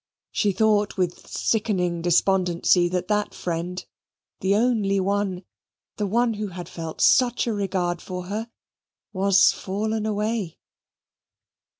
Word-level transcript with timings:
She 0.31 0.51
thought 0.51 0.97
with 0.97 1.27
sickening 1.27 2.01
despondency, 2.01 2.89
that 2.89 3.07
that 3.09 3.35
friend 3.35 3.85
the 4.39 4.55
only 4.55 4.99
one, 4.99 5.43
the 5.97 6.07
one 6.07 6.33
who 6.33 6.47
had 6.47 6.67
felt 6.67 6.99
such 7.01 7.45
a 7.45 7.53
regard 7.53 8.01
for 8.01 8.23
her 8.25 8.49
was 9.13 9.51
fallen 9.51 10.07
away. 10.07 10.57